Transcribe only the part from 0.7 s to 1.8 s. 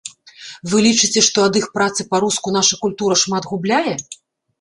лічыце, што ад іх